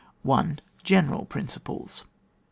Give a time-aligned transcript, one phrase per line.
[0.83, 2.01] 1.— GENERAL PRINCIPLES.
[2.05, 2.09] 1.